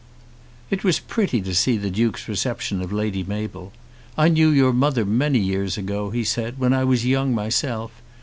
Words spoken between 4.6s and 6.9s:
mother many years ago," he said, "when I